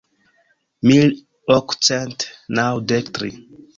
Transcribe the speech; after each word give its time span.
Mil 0.91 1.13
okcent 1.57 2.25
naŭdek 2.61 3.13
tri. 3.19 3.31